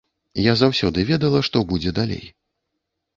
Я 0.43 0.53
заўсёды 0.61 1.03
ведала 1.09 1.41
што 1.49 1.61
будзе 1.73 1.93
далей. 1.99 2.25